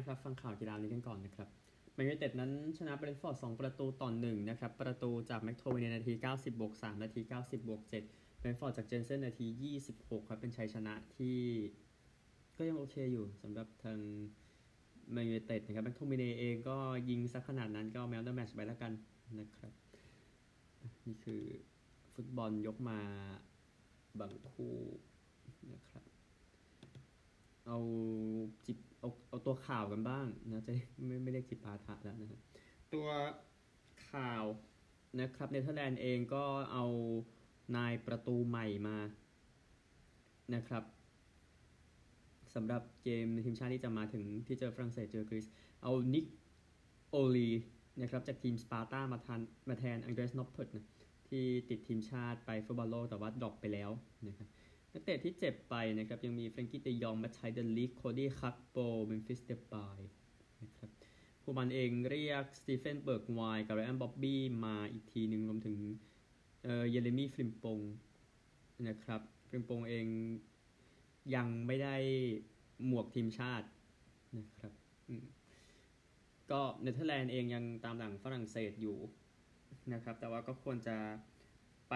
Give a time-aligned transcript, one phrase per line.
[0.00, 1.48] นครับฟังข่าวกีฬานี้กันก่อนนะครับ
[1.94, 9.46] แมนยูเต็ดนั้นชนะเบรนฟอร์ด2ประตูต่อ1นะครับประตูจากแม็คโทมิเนย์นาที 90บวก3นาที 90บวก7เบรนฟอร์ดจากเจนเซนนาที
[9.84, 11.40] 26 ครับเป็นชัยชนะที่
[12.56, 13.98] ก็ยังโอเคอยู่สำหรับทาง
[15.12, 16.76] แมนยูเต็ดนะครับแม็คโทมิเนย์เองก็
[17.10, 18.92] ยิงสักขนาดนั้นก็ man of the match ไปแล้วกัน
[19.40, 19.72] นะครับ
[21.06, 21.42] นี่คือ
[22.14, 22.98] ฟุตบอลยกมา
[24.20, 24.74] บางคู่
[25.72, 26.09] นะครับ
[27.70, 27.82] เอา
[28.66, 30.72] จิบเอาเอาตัวข่าวกันบ้างนะจะ
[31.06, 32.42] ไม่ไม่เรียกจิปาถะแล้วนะ
[32.94, 33.08] ตัว
[34.10, 34.44] ข่าว
[35.20, 36.84] นะครับเนเธอร์แลนด์เองก็เอา
[37.76, 38.98] นายประตูใหม่มา
[40.54, 40.84] นะครับ
[42.54, 45.46] สำหรับเกมทีมชาติที่จะมาถึงที่เจอฝรั่งเศสเจอกรีซ
[45.82, 46.26] เอานิค
[47.10, 47.50] โอลิจ
[48.00, 50.86] นะครับจากทีมสปาร์ตามาทานมาแทนอันดรีสน็อปเพิร์ตนะ
[51.28, 53.90] ที่ติดทีมชาติไปฟุตบอลโลกแต่ว่า drop ไปแล้ว
[54.28, 54.48] นะครับ
[54.92, 59.98] นักเตะที่เจ็บไปนะครับ ยังมีเฟรงกี้เดอยองมัทไธส์เดอลิกต์โคดี้คักโปเมมฟิสเดปาย
[60.62, 60.90] นะครับ
[61.42, 65.78] คูมันเองเรียกสตีเวนเบิร์กไวน์กับไรอันบ๊อบบี้มาอีกทีหนึ่งรวมถึง
[66.64, 67.78] เออเยเรมี่ฟริมปง
[68.88, 70.06] นะครับฟริมปงเอง
[71.34, 71.96] ยังไม่ได้
[72.86, 73.68] หมวกทีมชาติ
[74.38, 74.72] นะครับ
[76.50, 78.96] ก็เนเธอร์แลนด์เองยังตามหลังฝรั่งเศสอยู่
[79.92, 80.96] นะครับ แต่ว่าก็ควรจะ
[81.90, 81.94] ไป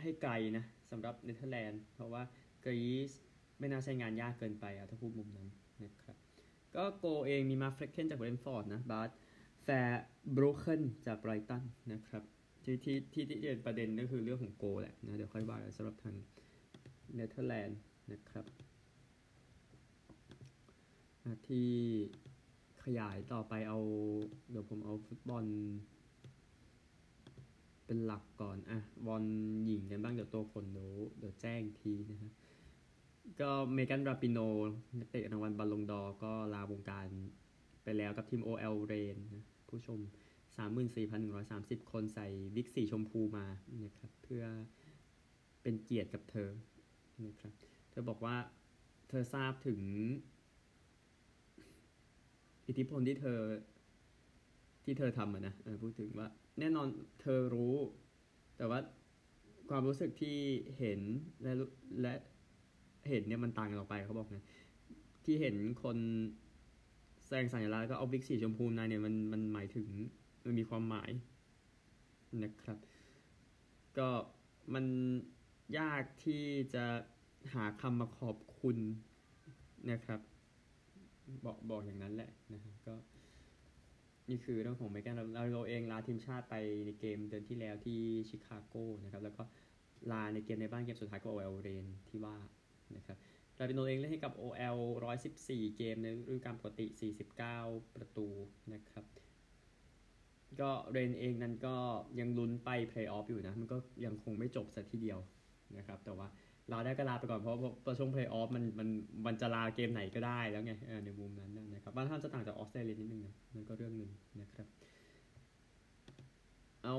[0.00, 0.64] ให้ไกลนะ
[0.94, 2.22] สำหรับเนเธอร์แลนด์เพราะว่า
[2.64, 3.12] กรีซ
[3.58, 5.48] ไม่น่าใช่งานยากเกินไปอะถ้าพูดมุมนั้น
[5.84, 6.16] นะครับ
[6.76, 9.18] ก็โกลเองมีมาร์คเฟลคเก้นจากเบรนฟอร์ดนะบาร์ท
[9.64, 10.02] แฟร์
[10.36, 12.22] บรูกเกนจากไบรตันนะครับ
[12.64, 16.16] ที่ที่ที่ที่เป็นประเด็นก็คือเรื่องของโกลแหละนะเดี๋ยวค่อยว่ากันสำหรับทาง
[17.14, 17.78] เนเธอร์แลนด์
[18.12, 18.44] นะครับ
[21.48, 21.68] ที่
[22.84, 23.78] ขยายต่อไปเอา
[24.50, 25.44] เดี๋ยวผมเอาฟุตบอล
[27.86, 29.24] เป็นหลักก่อนอะบอล
[29.64, 32.32] หญิงกันบ้างเดี๋ยวตัวผลเดี๋ยวเดี๋ยวแจ้งทีนะฮะ
[33.40, 34.38] ก็เมกันราปิโน
[34.98, 37.06] นักเตะรางวัลบอลลงดอร์ก็ลาวงการ
[37.82, 39.98] ไปแล้วกับทีม OL เรนนะผู้ชม
[40.94, 43.46] 34,130 คนใส่วิกสีชมพูมา
[43.84, 44.44] นะครับเพื่อ
[45.62, 46.50] เป็นเกียรติกับเธอ
[47.26, 47.52] นะครับ
[47.90, 48.36] เธอบอกว่า
[49.08, 49.80] เธอทราบถึง
[52.68, 53.40] อิทธิพลที่เธอ
[54.84, 56.28] ที่เธอทำอะนะพูดถึงว่า
[56.58, 56.88] แน่นอน
[57.20, 57.76] เธอรู้
[58.56, 58.78] แต่ว่า
[59.70, 60.36] ความรู้สึกที่
[60.78, 61.00] เห็น
[61.42, 61.52] และ
[62.02, 62.14] และ
[63.08, 64.44] เห็นเนี่ยมันต่างกันออกไปเขาบอกนะ
[65.24, 65.98] ที่เห็นคน
[67.22, 69.86] แสดงสัญลักษณ์ก็เอาวิกสีชมพูนายเนี่ยมันมันหมายถึง
[70.44, 71.10] มันมีความหมาย
[72.42, 72.78] นะครับ
[73.98, 74.08] ก็
[74.74, 74.84] มัน
[75.78, 76.44] ยากที่
[76.74, 76.84] จะ
[77.54, 78.76] หาคำมาขอบคุณ
[79.90, 80.20] นะครับ
[81.44, 82.94] บอกบอกอย่างนั้นแหละนะฮะก็
[84.30, 86.54] นี่คือเรื่องของเมแกนเราเราเองลาทีมชาติไป
[86.86, 88.74] ในเกมเดือนที่แล้วที่ชิคาโก
[89.04, 89.42] นะครับ แล้วก็
[90.10, 92.36] ลาในเกมในบ้านเกมสุดท้ายก็ OL เอลเรนที่ว่า
[92.96, 93.18] นะครับ
[93.58, 94.78] ลาปิโนเองเล่นให้กับ OL
[95.26, 96.86] 114 เกมในฤดูกาลปกติ
[97.40, 98.26] 49 ประตู
[98.74, 99.04] นะครับ
[100.60, 101.76] ก็เรนเองนั้นก็
[102.20, 105.18] ยังลุ้นไปเพลย์ออฟอยู่นะ มันก็ยังคงไม่จบสักทีเดียว
[105.78, 106.26] นะครับ แต่ว่า
[106.72, 108.88] ลาได้ก็ลาไปก่อนเพราะประช่วงเพลย์ออฟมันมัน
[109.26, 110.72] มันจะลาเกมไหนก็ได้แล้วไง
[111.04, 114.10] ในมุมนั้นนะครับบ้านท่านจะต่างจากออสเตรเลียนิดนึงนะนั่นก็เรื่องหนึ่ง
[114.40, 114.66] นะครับ
[116.84, 116.96] เอา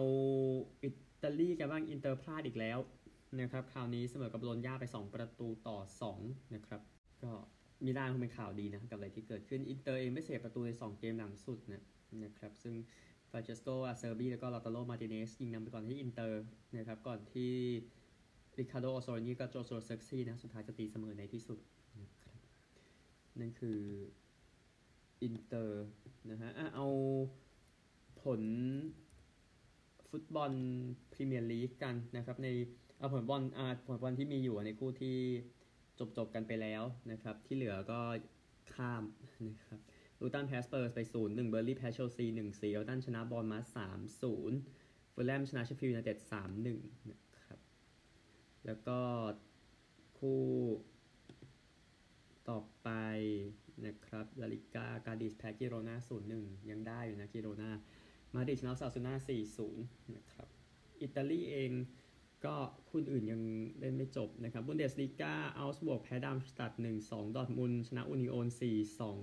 [0.83, 0.89] อิ
[1.23, 2.79] ตาลีกันบ้างอินเตอร์พลาดอีกแล้ว
[3.41, 5.77] นะครับคราวนี้เสมอกับโบโลนญ่าไป 2 ประตูต่อ
[6.15, 6.81] 2 นะครับ
[7.23, 7.31] ก็
[7.85, 11.83] มิลานคงเป็นข่าวดีนะ กับอะไรที่เกิดขึ้นอินเตอร์เองไม่เสียประตูใน 2 เกมหลังสุดนะ
[12.23, 12.73] นะครับ ซึ่ง
[13.31, 16.43] ฟรานเชสโกอาเซอร์บีแล้วก็เลาตาโรมาร์ติเนซยิงนำไปก่อนที่อินเตอร์
[16.77, 17.53] นะครับก่อนที่
[18.59, 21.59] ริคาร์โดออร์โซลินี่กับโจชัวเซิร์กซี่นะ สุดท้ายจะตีเสมอในที่สุด
[23.39, 23.79] นั่นคือ
[25.23, 25.85] อินเตอร์
[26.31, 26.87] นะฮะเอา
[28.21, 28.41] ผล
[30.09, 30.51] ฟุตบอล
[31.13, 32.47] พรีเมียร์ลีกกันนะครับใน
[32.99, 35.17] เอาผลบอลอาผลบอลที่มีอยู่ในคู่ที่
[35.99, 37.99] จบจบกันไปแล้วนะครับ ที่เหลือก็
[38.73, 39.03] ข้าม
[39.49, 39.79] นะครับ
[40.19, 47.24] ลูตันแพ้สเปอร์สไป 0 1 เบิร์นลีย์แพ้เชลซี1 4เอฟเวอร์ตันชนะบอร์นมัธ3 0ฟูแล่มชนะเชฟฟิลด์ยูไนเต็ด3 1
[48.65, 48.99] แล้วก็
[50.17, 50.43] คู่
[52.49, 52.89] ต่อไป
[53.85, 57.71] นะครับลาลิกากาดิซแพ้กิโรนาศูนย์หนึ่งยังได้อยู่นะกิโรนา
[58.33, 59.85] มาดริดชนะโอซาซูน่าสี่ศูนย์
[60.15, 60.47] นะครับ
[61.01, 61.71] อิตาลีเอง
[62.45, 62.55] ก็
[62.91, 63.41] คู่อื่นยัง
[63.79, 69.21] เล่นไม่จบนะครับบุนเดสลีกาเอาก์สบวร์กแพ้ดาร์มสตัดท์หนึ่งสองดอร์ทมุนด์ชนะอุนิโอนสี่สอง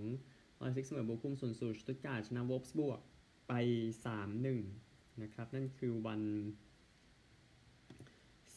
[0.60, 3.00] ไลป์ซิกเสมอโบคุมศูนย์ศูนย์สตุตการ์ทชนะโวล์ฟสบวร์ก
[3.48, 3.52] ไป
[4.06, 4.60] สามหนึ่ง
[5.22, 6.20] นะครับนั่นคือวัน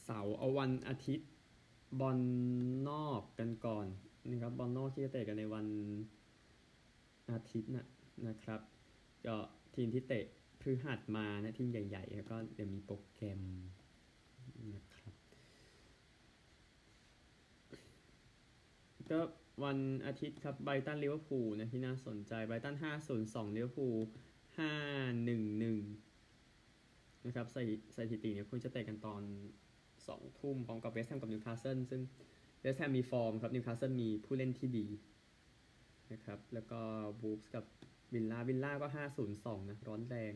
[0.06, 1.30] เสาร์เอาวันอาทิตย์
[2.00, 2.20] บอล
[2.90, 3.88] นอกกันก่อน
[4.32, 5.68] นะครับบอลนอกที่จะเตะกันในวัน
[7.32, 7.88] อาทิตย์นะ
[8.28, 8.62] นะครับ
[9.28, 9.36] ก็
[9.76, 10.26] ทีมที่เตะ
[10.62, 13.42] พฤหัสมานะทีมใหญ่ๆแล้วก็เดี๋ยวมีโปรแกรม
[14.76, 15.14] นะครับ
[19.12, 19.20] ก็
[19.64, 23.98] วันอาทิตย์ครับไบรท์ตันลิเวอร์พูลนะที่น่าสนใจไบรท์ตันห้าศูนย์สองลิเวอร์พูล
[24.58, 24.72] ห้า
[25.24, 25.78] หนึ่งหนึ่ง
[27.26, 29.22] นะครับสถิสถิติเนี่ยคู่นี้จะเตะกันตอน
[30.08, 32.02] สองทุ่มพร้อมกับเวสต์แฮมกับนิวคาสเซิลซึ่ง
[32.62, 34.88] เวสต์แฮมมีฟอร์มครับนิวคาสเซิลมีผู้เล่นที่ดี
[36.14, 36.80] นะครับแล้วก็
[37.22, 37.66] วูล์ฟส์กับ
[38.14, 40.34] วิลล่าวิลล่าก็ห้าศูนย์สองนะร้อนแรง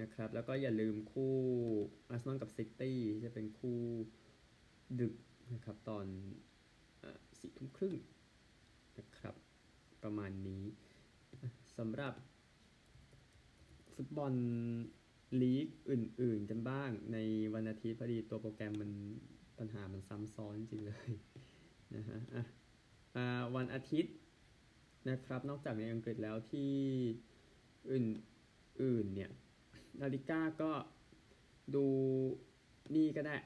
[0.00, 1.34] นะครับแล้วก็อย่าลืมคู่
[2.10, 3.78] อาร์เซนอลกับซิตี้จะเป็นคู่
[5.00, 5.14] ดึก
[5.54, 6.06] นะครับตอน
[7.40, 7.94] สี่ทุ่มครึ่ง
[8.98, 9.34] นะครับ
[10.02, 10.62] ประมาณนี้
[11.78, 12.14] สำหรับ
[13.94, 14.34] ฟุตบอล
[15.40, 17.16] ลีกอื่นๆกันบ้างใน
[17.54, 18.90] วันอาทิตย์พอดีตัวโปรแกรมมัน
[19.58, 21.10] ปัญหามันซ้ำซ้อนจริงเลย
[21.94, 23.24] นะฮะอะ
[23.56, 24.14] วันอาทิตย์
[25.10, 26.72] นะครับ นอกจากในอังกฤษแล้วที่
[27.90, 29.30] อื่นๆเนี่ย
[30.00, 30.70] ลาลิก้าก็
[31.74, 31.84] ดู
[32.94, 33.36] นี่ก็ได้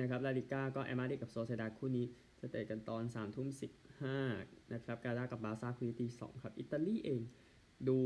[0.00, 2.06] นะครับลาลิก้าก็แอมาดิกับโซเซดาคู่นี้
[2.40, 4.18] จะเตะกันตอน3ามทุ่มสิบห้า
[4.72, 7.22] นะครับกาลากับบาซ่าคู่นี้ตีสองครับ อิตาลีเอง
[7.88, 7.98] ดู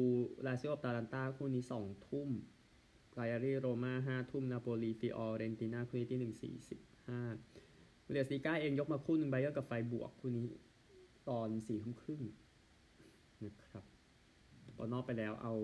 [0.46, 2.28] ลาซิโอกับอตาลันตาคู่นี้สองทุ่ม
[3.18, 7.20] กายารีโรมาห้าทุ่มนาโปลีฟิออเรนตินาคู่นี้ตีหนึ่งสี่สิบห้า
[8.10, 10.46] บุนเดสลีกาเองยกมาคู่หนึ่งบาเยิร์นกับไฟร์บวร์กคู่นี้
[11.28, 12.22] ตอนสี่ทุ่มครึ่ง
[13.44, 13.84] นะครับ
[14.78, 15.54] ตอนนอกไปแล้วเอา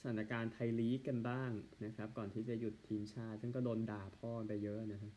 [0.00, 1.50] สถานการณ์ไทยลีกกันบ้าง
[1.84, 5.12] นะครับ ก่อนที่จะหยุดทีมชาติ ซึ่งก็โดนด่าพ่อไปเยอะนะครับ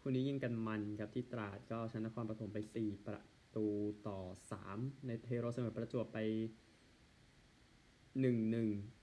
[0.00, 3.20] คู่นี้ยิงกันมันครับที่ตราดก็ชนะนครปฐมไป 4 ประ
[3.56, 3.66] ตู
[4.08, 4.18] ต่อ
[4.62, 9.01] 3 ในเทโรเสมอประจวบไป 1-1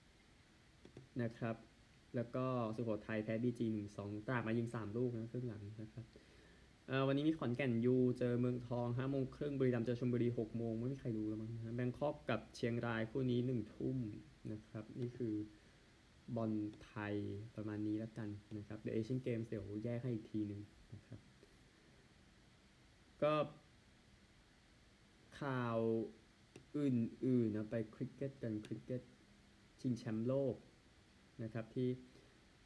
[1.24, 1.56] นะครับ
[2.16, 2.46] แล้วก็
[2.76, 6.06] สุโขทัยแพ้บีจีหนึ่งสองตราดมายิง3ลูกนะครึ่งหลังนะครับ
[7.08, 13.98] วันนี้มีขอนแก่นยูเจอเมืองทองห้าโมงครึ่งบุรีรัมย์เจอชลบุรีหกโมงไม่มีใครรู้แล้วมั้งนะแบงคอกกับเชียงรายคู่นี้หนึ่งทุ่ม
[14.52, 15.34] นะครับ นี่คือ
[16.36, 16.52] บอล
[16.86, 17.16] ไทย
[17.56, 20.62] ประมาณนี้แล้วกันนะครับเดี๋ยวเอเชียนเกมเดี๋ยวแยกให้อีกทีหนึ่ง
[20.94, 21.20] นะครับ
[23.24, 23.34] ก็
[25.42, 25.78] ข่าว
[26.78, 29.02] อื่นๆนะไปคริกเก็ตกันคริกเก็ต
[29.82, 30.56] ชิงแชมป์โลก
[31.44, 31.88] นะครับที่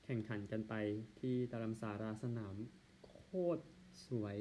[0.06, 0.74] แข่งขันกันไป
[1.20, 2.56] ที่ดารัมซาลาสนาม
[3.06, 3.28] โค
[3.58, 3.62] ตร
[4.08, 4.38] สวย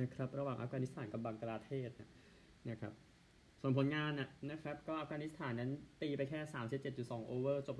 [0.00, 1.90] นะครับระหว่างอัฟกานิสถานกับบังกลาเทศ
[2.70, 2.92] นะครับ
[3.60, 4.12] ส่วนผลงาน
[4.50, 5.70] นะครับก็อัฟกานิสถานนั้น
[6.02, 6.40] ตีไปแค่
[6.84, 7.76] 37.2 over จบ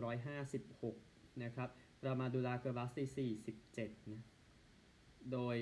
[0.69, 1.69] 156 นะครับ
[2.07, 3.05] รามาดูลาเกอร์บัสตี
[3.69, 4.23] 47 นะ
[5.33, 5.59] โดย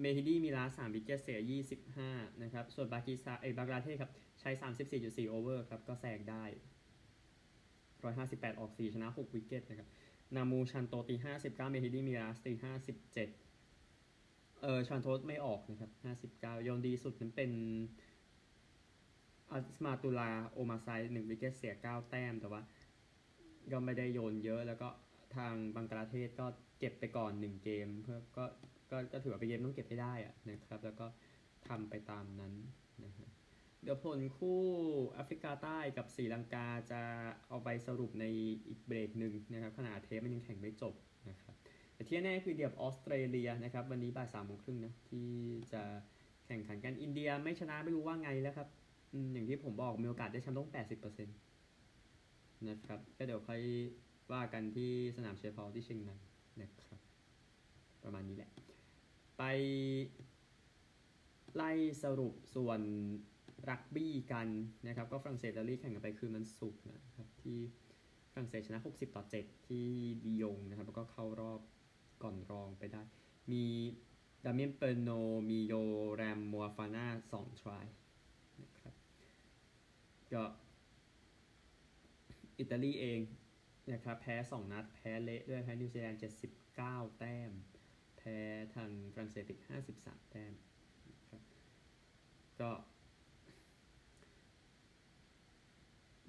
[0.00, 1.40] เมฮิดีมีลา3วิกเกตเสีย
[1.92, 4.50] 25 นะครับ ส่วนบากิซาเอยบังกลาเทศครับ ใช้
[4.90, 6.44] 34.4 โอเวอร์ครับ ก็แซงได้
[8.00, 9.88] 158 ออก 4 ชนะ 6 วิกเก็ตนะครับ
[10.36, 12.62] นามูชันโตตี 59 เมฮิดีมีลาสตี 57
[14.62, 15.90] เออชันโทสไม่ออกนะครับ
[16.40, 17.50] 59ยอนดีสุดนั้นเป็น
[19.52, 22.62] อัสมาตุลาโอมาไซหนึ่งวิกเก็ตเสีย 9 แต้มแต่ว่า
[23.72, 24.88] ก็ไม่ได้โยนเยอะแล้วก็
[25.36, 26.46] ทางบังกลาเทศก็
[26.78, 28.44] เก็บไปก่อน 1 เกม เพื่อก็
[28.90, 31.06] ก็ก็ถือว่าเป็นเกมต้องเก็บให้ได้อะนะครับ แล้วก็
[31.68, 32.52] ทำไปตามนั้น
[33.04, 33.27] นะฮะ
[33.82, 34.60] เดี๋ยวผลคู่
[35.14, 37.02] แอฟริกาใต้กับศรีลังกาจะ
[37.48, 38.24] เอาไปสรุปใน
[38.68, 40.94] อีกเบรกหนึ่งนะครับขณะเทปมันยังแข่งไม่จบ
[41.30, 41.54] นะครับ
[41.94, 45.28] แต่ที่แน่คือเดียบออสเตรเลียนะครับวันนี้บ่ายสามโมงครึ่งนะที่
[45.72, 45.82] จะ
[46.46, 48.68] แข่งขันกันอินเดียไม่ชนะไม่รู้ว่าไงแล้วครับ
[49.32, 51.36] อย่างที่ผมบอกมีโอกาสได้แชมป์ต้องแปดสิบเปอร์เซ็นต์
[52.68, 53.60] นะครับก็เดี๋ยวค่อย
[54.32, 56.16] ว่ากันที่สนามเชฟพอลที่เชียงใหม่
[56.62, 57.00] นะครับ
[58.04, 58.50] ประมาณนี้แหละ
[59.38, 59.42] ไป
[61.54, 62.80] ไล่สรุปส่วน
[63.68, 64.48] รักบี้กัน
[64.86, 67.58] นะครับ ก็ฝรั่งเศสดาลี่แข่งกันไปคือมันสุกนะครับที่
[68.32, 69.88] ฝรั่งเศสชนะ 60 ต่อ 7 ที่
[70.24, 71.60] ดิยงนะครับ แล้วก็เข้ารอบ
[72.22, 73.02] ก่อนรองไปได้
[73.52, 73.64] มี
[74.44, 75.10] ดามิเอนเปโน
[75.50, 75.72] มีโย
[76.14, 77.86] แรมมัวฟาน่า2ทราย
[78.62, 78.94] นะครับ
[80.32, 80.44] ก็
[82.58, 83.20] อิตาลีเอง
[83.92, 86.20] นะครับแพ้ 2 นัด แพ้เละด้วยแพ้นิวซีแลนด์
[86.68, 87.52] 79 แต้ม
[88.18, 88.36] แพ้
[88.74, 89.60] ทางฝรั่งเศสอีก
[89.96, 90.52] 53 แต้ม
[91.12, 91.42] นะครับ
[92.60, 92.70] ก็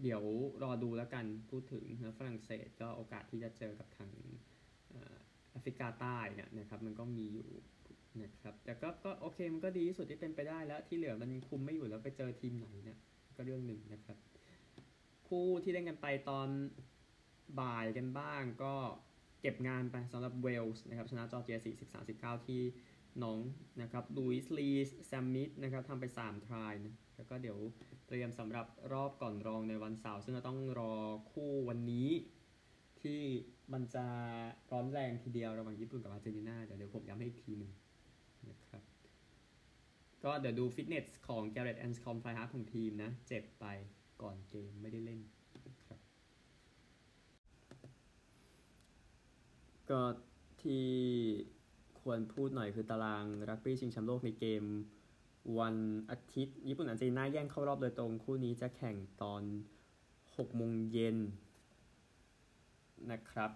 [0.01, 0.23] เดี๋ยว
[0.63, 4.11] รอดูแล้วกันพูดถึงนะฝรั่งเศสก็โอกาสที่จะเจอกับทาง
[5.51, 7.49] แอฟริกาใต้เนี่ยนะครับมันก็มีอยู่
[8.23, 12.97] นะครับแต่ก็ก็โอเคมันก็ดีที่สุดที่เป็นไปได้แล้วที่เหลือมันคุมไม่อยู่แล้วไปเจอทีมไหนเนี่ย
[13.35, 14.17] ก็เรื่องหนึ่งนะครับ
[15.27, 16.47] คู่ที่เล่นกันไปตอน
[17.59, 18.73] บ่ายกันบ้างก็
[19.41, 21.95] เก็บงานไปสำหรับเวลส์นะครับชนะจอร์เจีย40
[22.39, 22.61] 39ที่
[23.23, 23.39] น็องต์
[23.81, 24.69] นะครับหลุยส์ รีส-
[25.07, 27.57] แซมมิตนะครับทำไป 3 try นะแล้วก็เดี๋ยว
[28.07, 30.93] เตรียมสำหรับรอบก่อนรองในวันเสาร์ซึ่งเราต้องรอ
[31.31, 32.09] คู่วันนี้
[33.01, 33.21] ที่
[33.73, 34.05] มันจะ
[34.71, 37.71] ร้อนแรงทีเดียวระหว่างญี่ปุ่นกับอาร์เจนตินาเดี๋ยวเดี๋ยวผมย้ำให้อีกทีหนึ่ง
[38.49, 38.83] นะครับ
[40.23, 43.65] ก็เดี๋ยวดูฟิตเนสของแกเร็ธ แอนส์คอมบ์ fly-half ของทีมนะ เจ็บไป
[44.21, 45.19] ก่อนเกมไม่ได้เล่น
[45.87, 45.99] ครับ
[49.89, 50.01] ก็
[50.61, 50.85] ที่
[52.01, 54.63] ควรพูดหน่อยคือตารางรักบี้ชิงแชมป์โลกในเกม
[55.59, 55.75] วัน
[56.11, 59.43] อาทิตย์ ญี่ปุ่นอาร์เจนตินาแย่งเข้ารอบโดยตรงคู่นี้จะแข่งตอน
[59.99, 61.17] 6โมงเย็น
[63.11, 63.51] นะครับ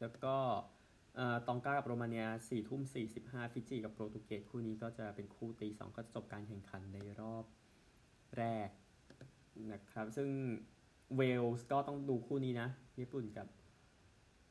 [0.00, 0.36] แล้วก็
[1.46, 2.82] ตองกากับโรมาเนีย4ทุ่ม
[3.18, 7.44] 45 ฟิจิกับโปรตุเกสคู่นี้ก็จะเป็นคู่ตีสองก็จะจบการแข่งขันในรอบ
[8.36, 8.68] แรก
[9.72, 10.28] นะครับ ซึ่ง
[11.16, 12.68] เวลส์ก็ต้องดูคู่นี้นะ
[12.98, 13.46] ญี่ปุ่นกับ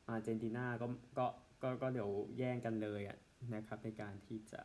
[0.08, 0.86] อาร์เจนตินาก็
[1.18, 1.26] ก็
[1.62, 3.18] ก็ก็เดี๋ยวแย่งกันเลยอะ
[3.54, 4.62] นะครับในการที่จะ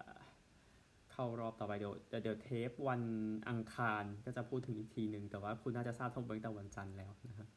[1.11, 3.03] เข้ารอบต่อไปเดี๋ยวเดี๋ยวเทปวัน
[3.49, 7.47] อังคารก็จะพูดถึงอีกทีหนึ่งแต่ว่าคุณน่าจะทราบทั้งหมดตั้งแต่วันจันทร์แล้วนะครับ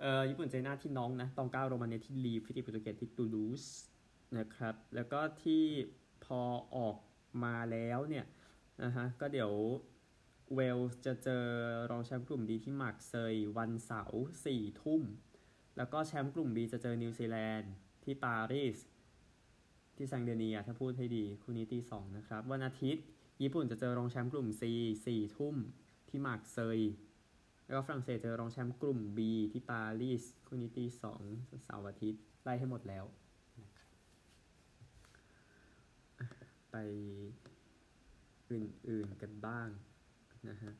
[0.00, 3.64] เอ่อญี่ปุ่นอาร์เจนติน่าที่น็องต์นะตองก้าโรมาเนียที่ลีลฟิจิโปรตุเกสที่ตูลูส
[4.38, 5.64] นะครับแล้วก็ที่
[6.24, 6.40] พอ
[6.76, 6.96] ออก
[7.44, 8.24] มาแล้วเนี่ย
[8.82, 9.52] นะฮะก็เดี๋ยว
[10.54, 11.44] เวลส์จะเจอ
[11.90, 15.02] รองแชมป์กลุ่มดีที่มาร์กเซยวันเสาร์สี่ทุ่ม
[15.76, 17.72] แล้วก็แชมป์กลุ่ม B จะเจอนิวซีแลนด์
[18.06, 18.78] ที่ปารีส
[19.96, 23.04] ที่แซงต์เดอนีส์ถ้าพูดให้ดีคู่นี้ตีสองนะครับ วันอาทิตย์
[23.42, 24.62] ญี่ปุ่นจะเจอรองแชมป์กลุ่ม C
[25.06, 25.56] สี่ทุ่ม
[26.08, 26.80] ที่มาร์กเซย
[27.64, 29.18] แล้วก็ฝรั่งเศสเจอรองแชมป์กลุ่ม B
[29.52, 31.20] ที่ปารีสคู่นี้ตีสอง
[31.64, 33.04] เสาร์อาทิตย์ไล่ให้หมดแล้ว
[36.70, 36.76] ไป
[38.50, 39.68] อื่นๆกันบ้าง
[40.48, 40.72] นะฮะ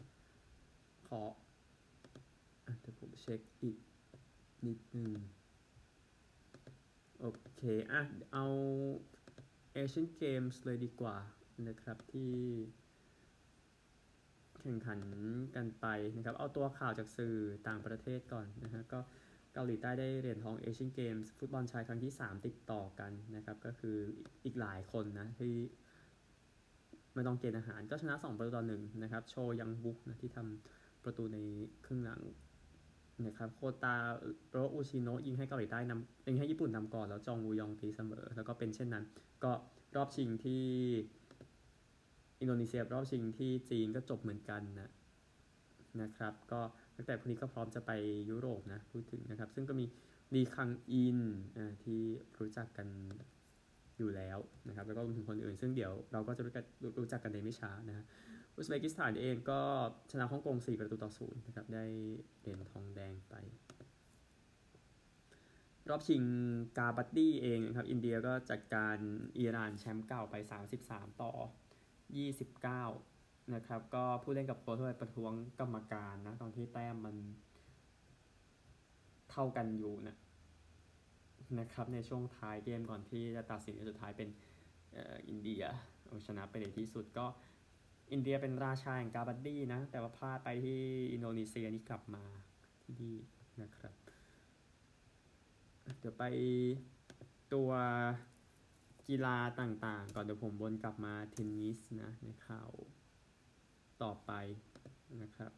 [1.08, 1.22] ขอ
[2.80, 3.76] เดี๋ยวผมเช็คอีก
[4.66, 5.20] นิดนึง
[7.56, 8.02] เค อะ
[8.32, 8.44] เอา
[9.72, 11.16] เอเชียนเกมส์เลยดีกว่า
[11.68, 12.32] นะครับที่
[14.60, 15.00] แข่งขัน
[15.56, 17.36] กันไปนะครับ เอาตัวข่าวจากสื่อ
[17.68, 19.00] ต่างประเทศก่อนนะฮะ ก็
[19.54, 23.96] เกาหลีใต้ได้เหรียญทองเอเชียนเกมส์ฟุตบอลชายครั้งที่ 3 ติดต่อกันนะครับ ก็คือ
[24.44, 25.54] อีกหลายคนนะ ที่
[27.14, 31.38] ไม่ต้องเกณฑ์อาหารก็ชนะ 2 ประตูต่อหนึ่งนะครับ โชยังบุกนะที่ทำประตูใน
[31.84, 32.20] ครึ่งหลัง
[33.24, 33.94] นะครับโคตา
[34.50, 39.04] โรอุชิโนะยิงให้เกาหลีใต้นำยิงให้ญี่ปุ่นนำก่อน แล้วจองวูยองตีเสมอ แล้วก็เป็นเช่นนั้น
[39.44, 39.52] ก็
[39.96, 40.64] รอบชิงที่
[42.40, 44.90] อินโดนีเซียรอบชิงที่จีนก็จบเหมือนกันนะ
[46.02, 46.60] นะครับ ก็
[46.96, 47.90] ตั้งแต่พวกนี้ก็พร้อมจะไป
[48.30, 49.86] ยุโรปนะพูดถึงนะครับ ซึ่งก็มี
[50.34, 51.18] ลีคังอิน
[51.84, 52.00] ที่
[52.38, 52.88] รู้จักกัน
[53.98, 58.04] อยู่แล้วนะครับ แล้วก็รวมถึงคนอื่น ซึ่งเดี๋ยวเราก็จะรู้จักกันในไม่ช้านะ
[58.56, 59.60] อุซเบกิสถานเองก็
[60.10, 61.84] ชนะฮ่องกง 4 ประตูต่อศูนย์นะครับ ได้
[62.40, 63.34] เหรียญทองแดงไป
[65.88, 66.22] รอบชิง
[66.78, 68.96] กาบัตตี้เองนะครับ อินเดียก็จัดการ
[69.38, 70.34] อิหร่านแชมป์เก่าไป
[70.78, 71.32] 33 ต่อ
[72.82, 77.16] 29 นะครับ ก็ผู้เล่นกับโค้ชประท้วงกรรมการนะ ตอนที่แต้มมัน
[79.30, 80.16] เท่ากันอยู่นะ
[81.58, 84.28] นะครับในช่วงท้ายเกมก่อนที่จะตัดสินสุดท้ายเป็น
[85.28, 85.62] อินเดีย
[86.06, 87.26] เอาชนะไปในที่สุดก็
[88.12, 90.80] อินเดียเป็นราชาแห่งกาบัดดี้นะ แต่ว่าพลาดไปที่
[91.12, 92.24] อินโดนีเซียนี่กลับมา
[92.82, 93.16] ที่นี่
[93.62, 93.94] นะครับ
[95.98, 96.24] เดี๋ยวไป
[97.54, 97.70] ตัว
[99.08, 102.70] กีฬาต่างๆ ก่อนเดี๋ยวผมวนกลับมาเทนนิสนะในข่าว
[104.02, 104.32] ต่อไป
[105.22, 105.52] นะครับ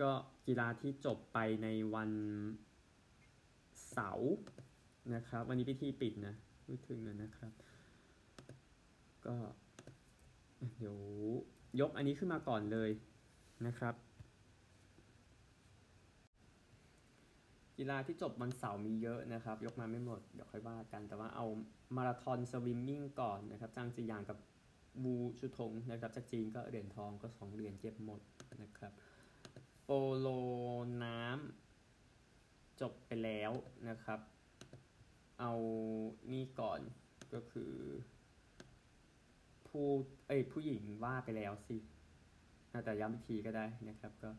[0.00, 0.10] ก็
[0.46, 2.10] กีฬาที่จบไปในวัน
[3.90, 4.32] เสาร์
[5.14, 7.52] นะครับ วันนี้พิธีปิดนะพูดถึงนะครับ
[9.26, 9.34] ก็
[10.78, 10.98] เดี๋ยว
[11.80, 12.90] ยกอันนี้ขึ้นมาก่อนเลย
[13.66, 13.94] นะครับ
[17.78, 21.46] กีฬาที่จบวันเสาร์มีเยอะนะครับ ยกมาไม่หมด เดี๋ยวค่อยว่ากัน แต่ว่าเอา
[21.96, 24.38] มาราธอนสวิมมิ่งก่อนนะครับจางจียางกับ
[25.02, 28.20] บูชุทงนะครับ จากจีนก็เหรียญทองก็สองเหรียญเก็บหมด
[28.62, 28.92] นะครับ
[29.84, 30.28] โปโล
[31.04, 33.52] น้ำจบไปแล้ว
[33.88, 34.20] นะครับ
[35.40, 35.52] เอา
[36.32, 36.80] นี่ก่อน
[37.34, 37.72] ก็คือ
[39.72, 39.88] ผู้
[40.26, 41.76] เอ้ยผู้หญิงว่าไปแล้วสิ
[42.84, 44.30] แต่ย้ำอีกทีก็ได้นะครับก็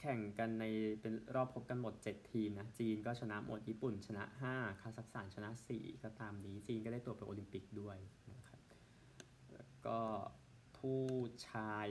[0.00, 0.64] แข่งกันใน
[1.00, 7.98] เป็นรอบพบกันหมด 7 ทีมนะ จีนก็ชนะหมดญี่ปุ่น ชนะ 5 คาซัคสถานชนะ 4 ก็ตามนี้ จีนก็ได้ตัวไปโอลิมปิกด้วย
[8.30, 8.60] นะครับ
[9.52, 10.00] แล้วก็
[10.78, 11.02] ผู้
[11.48, 11.88] ชาย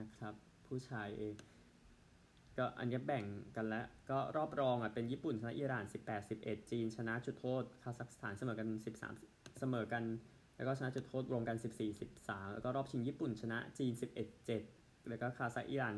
[0.00, 0.34] นะครับ
[0.66, 1.34] ผู้ชายเอง
[2.58, 3.24] ก็อันนี้แบ่ง
[3.56, 5.84] กันแล้ว ก็รอบรองอะเป็นญี่ปุ่นชนะอิหร่าน
[6.28, 8.68] 18-11 จีน ชนะจุดโทษคาซัคสถานเสมอกัน
[9.14, 10.04] 13 เสมอกัน
[10.56, 11.56] แล้วก็ชนะจุดโทษรวมกัน
[12.04, 13.92] 14-13 แล้วก็รอบชิงญี่ปุ่นชนะจีน
[14.50, 15.94] 11-7 แล้วก็คาซัคอิหร่าน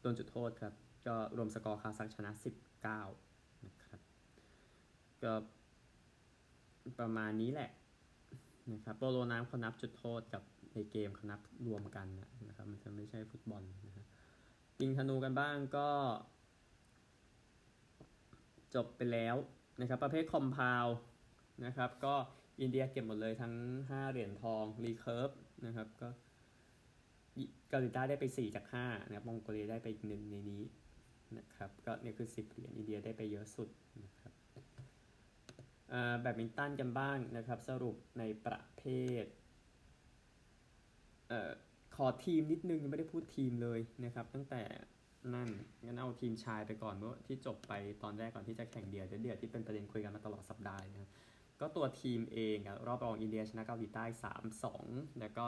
[0.00, 0.74] โดนจุดโทษครับ
[1.06, 2.30] ก็รวมสกอร์คาซัคชนะ
[2.98, 4.00] 19 นะครับ
[5.22, 5.32] ก็
[6.98, 7.70] ประมาณนี้แหละ
[8.72, 10.42] นะครับโปโลน้ำเขานับจุดโทษกับ
[10.74, 12.06] ในเกมเขานับรวมกัน
[12.48, 13.99] นะครับ มันจะไม่ใช่ฟุตบอลนะครับ
[14.80, 15.88] ยิงธนูกันบ้างก็
[18.74, 19.36] จบไปแล้ว
[19.80, 20.86] นะครับ ประเภท compound
[21.64, 22.14] นะครับ ก็
[22.60, 23.54] อินเดียเก็บหมดเลยทั้ง
[23.88, 25.30] 5 เหรียญทอง recurve
[25.66, 26.08] นะครับ ก็
[27.68, 30.62] เกาหลีใต้ได้ไป 4 จาก5นะครับมองโกเลียได้ไปอีกหนึ่งในนี้
[31.38, 33.68] นะครับ ก็เนี่ยคือ 10 เหรียญอินเดียได้ไปเยอะสุด
[34.04, 34.32] นะครับ
[36.20, 38.82] แบดมินตันกันบ้างนะครับ สรุปในประเภ
[39.22, 39.24] ท
[41.28, 41.50] เอ่อ
[42.04, 44.62] อทีมนิดนึงยังไม่ได้พูดทีมเลยนะครับ ตั้งแต่
[45.34, 45.48] นั่น
[45.84, 51.10] งั้นเอาทีมชายไปก่อนเมื่อที่จบไปตอนแรกก่อนที่จะแข่งเดียวเดียวที่เป็นประเด็นคุยกันมาตลอดสัปดาห์นะครับ
[51.60, 54.04] ก็ตัวทีมเองรอบรองอินเดียชนะเกาหลีใต้
[54.62, 55.44] 3-2 แล้วก็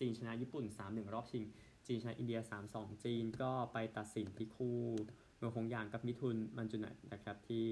[0.00, 1.44] จีนชนะญี่ปุ่น 3-1 รอบชิง
[1.86, 2.40] จีนชนะอินเดีย
[2.72, 4.78] 3-2 จีนก็ไปตัดสินที่คู่
[5.36, 7.64] เมืองคงยางกับมิทุนมันจุนัยนะครับที่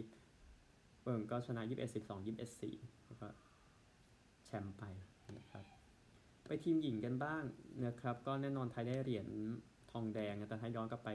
[1.02, 2.26] เบิงก็ชนะ 21-12
[2.66, 3.26] 21-4แล้วก็
[4.46, 4.82] แชมป์ไป
[5.38, 5.81] นะครับ
[6.52, 7.42] ไปทีมหญิงกันบ้าง
[7.86, 9.26] นะครับ ก็แน่นอนไทยได้เหรียญ
[9.90, 11.10] ทองแดง แต่ถ้าย้อนกลับไป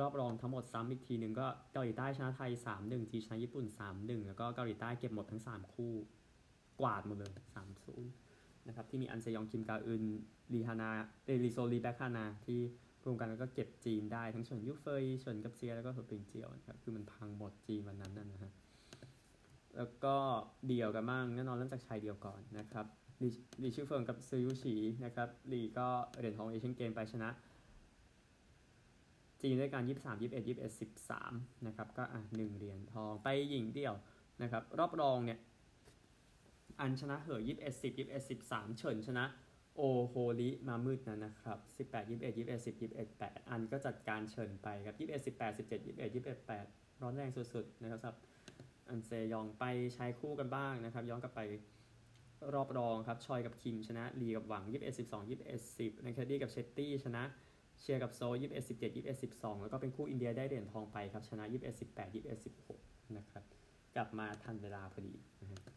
[0.00, 3.64] รอบรองทั้งหมดซ้ำอีกทีหนึ่งก็เกาหลีใต้ชนะไทย 3-1จีนชนะญี่ปุ่น
[3.96, 5.92] 3-1 แล้วก็เกาหลีใต้เก็บหมดทั้ง 3 คู่
[6.80, 7.32] กวาดหมดเลย
[8.00, 10.04] 3-0นะครับที่มีอันเซยองคิมกาอึน
[10.52, 10.90] ลีฮานา
[11.26, 12.60] เอ้ยลีโซฮีแบคฮานาที่
[13.04, 18.52] รวมกันแล้วก็เก็บจีนได้ทั้งเฉินยุเฟยเฉินกับเซียแล้วก็เหอปิงเจียวนะครับคือมันพังหมดจีนวันนั้นนั่นนะฮะ
[19.76, 20.16] แล้วก็
[20.66, 22.86] เดี่ยวกันบ้างแน่นอนเริ่มจากชายเดี่ยวก่อนนะครับ
[23.22, 23.28] ลีห
[23.62, 24.74] ลี่ซื่อเฟิงกับซือยู่ฉี
[25.04, 25.88] นะครับลีก็
[26.18, 27.30] เหรียญทองเอเชียนเกมไปชนะ
[29.42, 30.80] จีนด้วยการ 23 21 21
[31.18, 33.94] 13 นะครับ ก็อะหนึ่งเหรียญทองไปหญิงเดี่ยว
[34.42, 35.38] นะครับ รอบรองเนี่ย
[36.80, 39.24] อันชนะเหอ21 10 21 13 เฉินชนะ
[39.76, 48.14] โอโฮริมามืดนะนะครับ 18 21 21 10 21 8 อันก็จัดการเฉินไปครับ 21 18 17 21 21 8 ร้อนแรงสุดๆนะครับ
[48.88, 51.40] อันเซยองไปชายคู่กันบ้างนะครับ ย้อนกลับไป
[52.54, 57.22] รอบรองครับ ชอยกับคิมชนะลีกับหวัง 21 12 21 10นะครับเรดดี้กับเชตตี้ชนะ
[57.80, 62.44] เชียร์กับโซ21 17 21 12 แล้วก็เป็นคู่อินเดียได้เหรียญทองไปครับชนะ 21 18 21
[62.76, 63.44] 16 นะครับ
[63.94, 65.74] กลับมาทันเวลาพอดีนะฮะ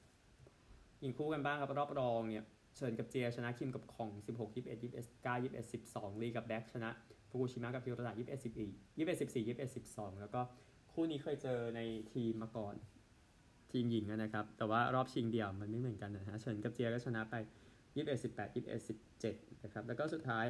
[1.03, 2.45] ยิงคู่กันบ้างครับรอบรองเนี่ย
[2.77, 6.89] เฉินกับเจียชนะคิมกับกง 16 21 21 9 21 12 ลีกับแบ็คชนะ
[7.29, 10.41] ฟูกุชิมะกับฮิโรตะ21 14 21 14 21 12 แล้วก็
[10.91, 11.81] คู่นี้เคยเจอใน
[12.13, 12.75] ทีมมาก่อน
[13.71, 17.35] ทีมหญิงนะครับ แต่ว่ารอบชิงเดี่ยวมันไม่เหมือนกันนะฮะเฉินกับเจียก็ชนะไป
[17.95, 20.45] 21 18 21 17นะครับ แล้วก็สุดท้าย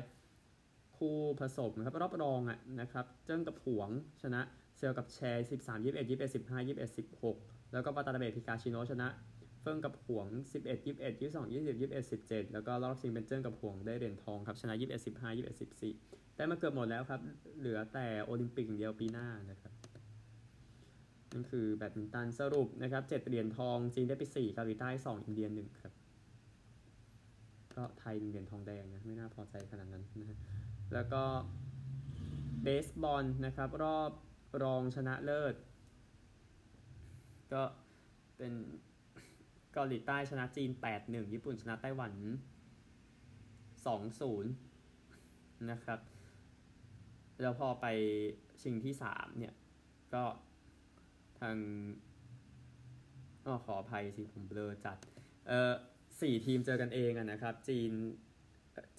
[0.98, 3.90] คู่ผสมนะครับรอบรองอะนะครับเจิ้งกับหวง
[4.22, 4.42] ชนะ
[4.78, 6.98] เซลกับแชร์13 21 21 15 21
[7.30, 9.08] 16แล้วก็วาตานาเบะฮิงาชิโนะชนะ
[9.62, 15.60] เฟิงกับหวง11 21 22 20 21 17แล้วก็รอบชิงเป็นเจิ้งกับหวงได้เหรียญทองครับชนะ21 15 21
[15.92, 17.22] 14ได้มาเกือบหมดแล้วครับ
[17.60, 19.72] เหลือแต่โอลิมปิกเดียวปีหน้านะครับ
[21.34, 25.94] นั่นคือแบดมินตันสรุปนะครับ7เหรียญทองจีนได้ไป4เกาหลีใต้2อินเดีย1ครับ
[27.76, 30.38] ก็ไทยเหรียญทองแดงนะไม่น่าพอใจขนาดนั้นนะฮะ
[30.94, 31.24] แล้วก็
[32.64, 34.12] เบสบอลนะครับ รอบ
[34.64, 35.56] รองชนะเลิศ
[37.54, 37.64] ก็
[38.38, 38.54] เป็น
[39.74, 42.14] เกาหลีใต้ชนะจีน 8-1 ญี่ปุ่นชนะไต้หวัน
[43.86, 44.44] 2-0
[45.72, 46.00] นะครับ
[47.42, 47.86] แล้วพอไป
[48.62, 49.54] ชิงที่ 3 เนี่ย
[50.14, 51.56] ก็าง
[53.46, 54.98] อ๋อขออภัยสิผมเบลอจัด
[55.48, 55.74] เอ่อ
[56.22, 57.92] สี่ทีมเจอกันเองอะนะครับ จีน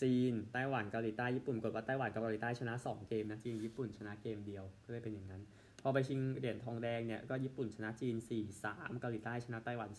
[0.03, 5.43] จีนไต้หวันเกาหลีใต้ญี่ปุ่นกดว่าไต้หวันกับเกาหลีใต้ชนะ 2 เกมนะจีนญี่ปุ่นชนะเกมเดียวก็เลยเป็นอย่างนั้น
[5.83, 8.17] พอไปชิงเหรียญทองแดงเนี่ยก็ญี่ปุ่นชนะจีน
[8.59, 9.91] 4-3 เกาหลีใต้ชนะไต้หวัน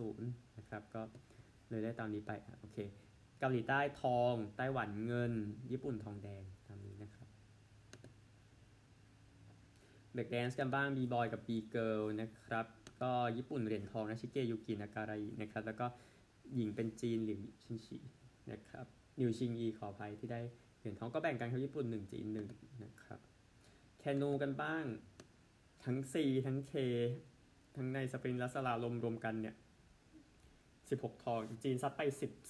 [0.00, 1.02] 2-0นะครับก็
[1.70, 2.78] เลยได้ตามนี้ไปโอเค
[3.40, 5.32] เกาหลีใต้ทองไต้หวันเงิน
[5.70, 7.28] ญี่ปุ่นทองแดง ตามนี้นะครับ
[10.16, 12.66] เบรกแดนซ์กันบ้าง B-boy กับ B-girl นะครับ
[13.02, 15.86] ก็ญี่ปุ่นเหรียญทองนะชิเกยุกินาการานะครับ แล้วก็
[16.54, 17.98] หญิงเป็นจีนหลิวชิงอี
[18.50, 18.86] นะครับ
[19.20, 20.40] หลิวชิงอีขออภัยที่ได้
[20.78, 23.20] เหรียญทองก็แบ่งกันครับญี่ปุ่น 1 จีน1นะครับ
[23.98, 24.84] แคนูกันบ้าง
[25.84, 26.14] ทั้ง C
[26.46, 26.74] ทั้ง K
[27.76, 29.54] ทั้งใน sprint และ slalom รวมกันเนี่ย
[30.38, 32.02] 16 ทอง จีนซัดไป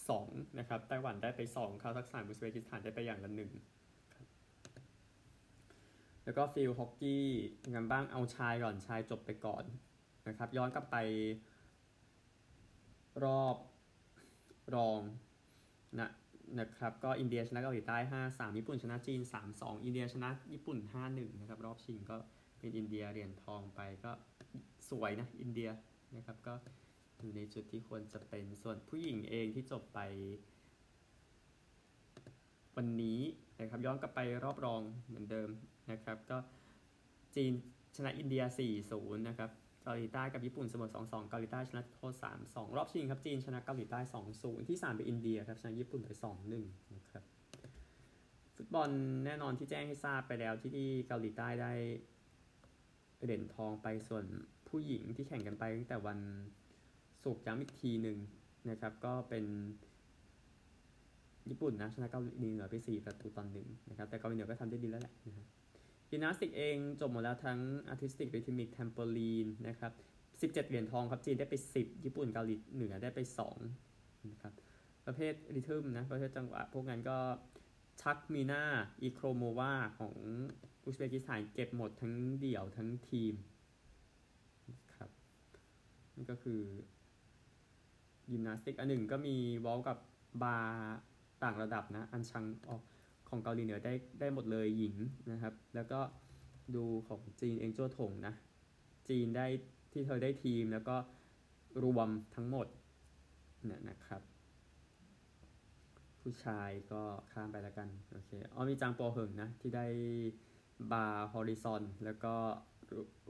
[0.05, 3.50] 12 นะครับไต้หวันได้ไป 2 คาซัคสถานอุซเบกิสถานได้ไปอย่างละหนึ่ง
[6.27, 7.27] แล้วก็ฟิลฮอกกี้
[7.75, 9.65] กันบ้างเอาชายก่อนชายจบไปก่อน
[10.29, 10.97] นะครับ ย้อนกลับไป
[13.25, 13.57] รอบ
[14.75, 15.01] รอง
[15.99, 16.09] นะ
[16.59, 22.17] นะครับ ก็อินเดียชนะเกาหลีใต้5 3ญี่ปุ่นชนะจีน 3 2 อินเดียชนะญี่ปุ่น 5 1 นะครับ รอบชิงก็
[22.59, 24.11] เป็นอินเดียเหรียญทองไปก็
[24.91, 25.71] สวยนะ อินเดีย
[26.17, 26.55] นะครับก็
[27.23, 30.01] อยู่ในจุดที่ควรจะเป็นส่วนผู้หญิงเองที่จบไป
[32.77, 33.21] วันนี้
[33.61, 35.49] นะครับย้อนกลับไปรอบรองเหมือนเดิม
[35.90, 36.38] นะครับ ก็
[37.35, 37.53] จีน
[37.96, 38.42] ชนะอินเดีย
[38.85, 39.51] 4-0 นะครับ
[39.85, 44.01] เกาหลีใต้กับญี่ปุ่นเสมอ 2-2 เกาหลีใต้ชนะโทษ 3-2 รอบชิงครับ จีนชนะเกาหลีใต้
[44.35, 46.11] 2-0 ที่ 3 เป็นอินเดียครับชนะญี่ปุ่นไป
[46.53, 47.25] 2-1 นะครับ
[48.57, 48.90] ฟุตบอล
[49.25, 51.72] แน่นอนที่แจ้งให้ทราบไปแล้วที่ที่เกาหลีใต้ได้
[53.22, 54.25] เหรียญทองไปส่วน
[54.68, 56.18] ผู้หญิงที่แข่งกันไปตั้งแต่วัน
[57.25, 58.18] ศุกร์ย้ำอีกทีหนึ่ง
[58.70, 59.44] นะครับ ก็เป็น
[61.49, 65.46] ญี่ปุ่นนะชนะเกาหลีเหนือไป 4 ประตูตอนหนึ่งนะครับ แต่เกาหลีเหนือก็ทำได้ดีแล้วแหละนะครับ
[66.11, 67.59] ยิมนาสติกเองจบหมดแล้วทั้ง
[67.92, 69.92] artistic rhythmic trampoline นะครับ
[70.38, 73.21] 17 เหรียญทองครับจีนได้ไป 10 ญี่ปุ่นเกาหลีเหนือได้ไป
[73.73, 74.53] 2นะครับ
[75.07, 77.19] ประเภทริทึมนะประเภทจังหวะพวกนั้นก็
[78.01, 78.62] ชักมีนา
[79.03, 80.14] อีโครโมวาของ
[80.85, 83.35] อุซเบกิสถานเก็บหมดทั้งเดี่ยวทั้งทีม
[84.71, 85.11] นะครับ
[86.16, 86.61] นี่ก็คือ
[88.31, 89.99] ยิมนาสติกอันหนึ่งก็มีวอลกับ
[90.42, 90.59] บา
[91.42, 92.83] ต่างระดับนะ อันชังออก
[93.29, 94.97] ของเกาหลีเหนือได้ได้หมดเลยหญิง
[95.33, 96.01] นะครับ แล้วก็
[96.77, 98.35] ดูของจีนเองโจ้ถงนะ
[99.09, 99.47] จีนได้
[99.93, 100.97] ที่เธอได้ทีมแล้วก็
[101.85, 102.67] รวมทั้งหมด
[103.65, 104.23] เนี่ยนะครับ
[106.21, 109.87] ผู้ชายก็ข้ามไปแล้วกันโอเคอ๋อมีจางปอเหิงนะที่ได้
[110.92, 112.35] bar horizontal แล้วก็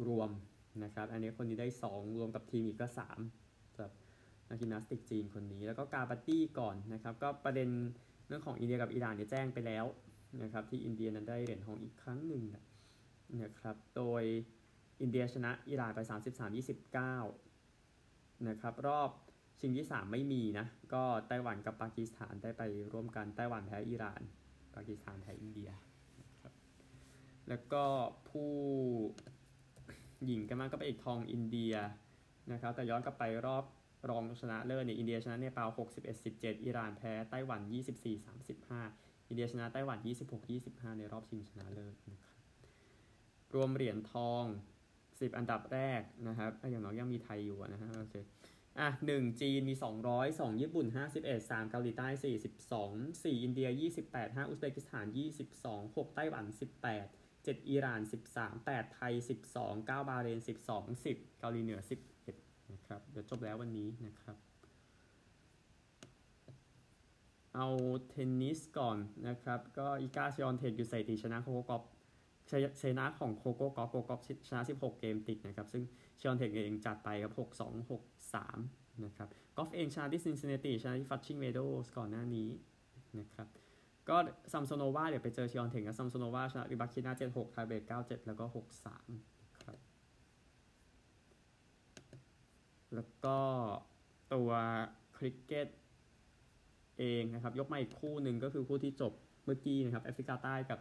[0.08, 0.30] รวม
[0.84, 3.92] นะครับ อันนี้คนนี้ได้ 2 รวมกับทีมอีกก็3สำหรับ
[4.48, 7.70] นักยิมนาสติกจีนคนนี้ แล้วก็กาบัดดี้ก่อนนะครับ ก็ประเด็น
[8.28, 9.84] เรื่องของอินเดียกับอิหร่านเนี่ยแจ้งไปแล้ว
[10.42, 12.42] นะครับที่อินเดียนั้นได้เหรียญทองอีกครั้งหนึ่ง
[13.42, 14.22] นะครับโดย
[15.02, 16.00] อินเดียชนะอิหร่านไป
[17.64, 19.10] 33-29นะครับรอบ
[19.60, 22.62] ชิงที่ 3 ไม่มีนะ ก็ไต้หวันกับปากีสถานได้ไป
[22.92, 24.20] ร่วมกันไต้หวันแพ้อิหร่าน
[24.74, 25.70] ปากีสถานแพ้อินเดีย
[26.20, 26.52] นะครับ
[27.48, 27.84] แล้วก็
[28.28, 28.52] ผู้
[30.24, 31.74] หญิงกันมากก็ไปอีกทองอินเดีย
[32.52, 33.64] นะครับแต่ย้อนกลับไปรอบ
[34.10, 35.68] รองชนะเลิศเนี่ยอินเดียชนะเนปาล
[36.16, 37.60] 61-17 อิหร่านแพ้ไต้หวัน
[38.44, 39.98] 24-35 อินเดียชนะไต้หวัน
[40.48, 42.36] 26-25 ในรอบชิงชนะเลิศนะครับ
[43.54, 44.44] รวมเหรียญทอง
[44.90, 48.14] 10 อันดับแรกนะครับอย่างน้อยยังมีไทยอยู่นะฮะโอเค
[48.78, 49.74] อะหนึ่งจีนมี
[50.06, 50.86] 200 2 ญี่ปุ่น
[51.18, 52.08] 51 3 เกาหลีใต้
[52.64, 53.68] 42 4 อินเดีย
[54.02, 55.06] 28 5 อุซเบกิสถาน
[55.52, 56.44] 22 6 ไต้หวัน
[57.00, 58.00] 18 7 อิหร่าน
[58.34, 59.12] 13 8 ไทย
[59.50, 62.15] 12 9 บาเรน 12 10 เกาหลีเหนือ11
[62.76, 64.36] นะครับ เดี๋ยวจบแล้ววันนี้นะครับ
[67.54, 67.66] เอา
[68.08, 71.82] เทนนิสก่อนนะครับ ก็อีกาชิออนเทนยูไซตีชนะโคโกกอฟ
[72.82, 75.82] ชนะของโคโกกอฟโคโกกอฟชนะ 16 เกมติดนะครับ ซึ่ง
[76.18, 82.48] ชิออนเทคเองจัดไปครับ 6 2 6 3 นะครับกอฟฟ์เองชนะที่ซินซินเนติชนะที่ฟลัชชิงเมโดวส์ก่อนหน้านี้
[83.20, 83.48] นะครับ
[84.08, 84.16] ก็
[84.52, 89.35] ซัมโซโนวาเดี๋ยวไปเจอชิออนเทคกับซัมโซโนวาชนะริบาคิน่า7 6ไทเบรก9 7แล้วก็6 3ครับ
[92.96, 93.38] แล้วก็
[94.34, 94.50] ตัว
[95.16, 95.68] คริกเก็ต
[96.98, 99.12] เองนะครับ ยกมาอีกคู่หนึ่งก็คือคู่ที่จบ
[99.44, 100.78] เมื่อกี้นะครับแอฟริกาใต้กับ